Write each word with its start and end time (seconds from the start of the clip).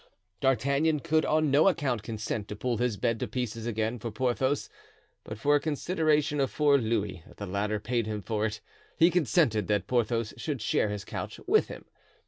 D'Artagnan 0.39 1.01
could 1.01 1.25
on 1.25 1.51
no 1.51 1.67
account 1.67 2.01
consent 2.01 2.47
to 2.47 2.55
pull 2.55 2.77
his 2.79 2.97
bed 2.97 3.19
to 3.19 3.27
pieces 3.27 3.67
again 3.67 3.99
for 3.99 4.09
Porthos, 4.09 4.67
but 5.23 5.37
for 5.37 5.53
a 5.55 5.59
consideration 5.59 6.39
of 6.39 6.49
four 6.49 6.79
louis 6.79 7.21
that 7.27 7.37
the 7.37 7.45
latter 7.45 7.79
paid 7.79 8.07
him 8.07 8.23
for 8.23 8.47
it, 8.47 8.61
he 8.97 9.11
consented 9.11 9.67
that 9.67 9.85
Porthos 9.85 10.33
should 10.37 10.59
share 10.59 10.89
his 10.89 11.05
couch 11.05 11.39
with 11.45 11.67
him. 11.67 11.85